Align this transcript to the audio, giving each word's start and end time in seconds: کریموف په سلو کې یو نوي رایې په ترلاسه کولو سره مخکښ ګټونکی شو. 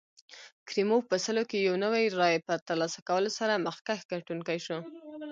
کریموف 0.67 1.03
په 1.11 1.17
سلو 1.25 1.43
کې 1.49 1.65
یو 1.67 1.75
نوي 1.85 2.05
رایې 2.19 2.39
په 2.47 2.53
ترلاسه 2.67 2.99
کولو 3.09 3.29
سره 3.39 3.61
مخکښ 3.65 3.99
ګټونکی 4.13 4.59
شو. 4.65 4.79